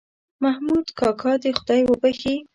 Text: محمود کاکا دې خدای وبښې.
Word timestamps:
محمود 0.43 0.87
کاکا 0.99 1.31
دې 1.43 1.51
خدای 1.59 1.81
وبښې. 1.85 2.35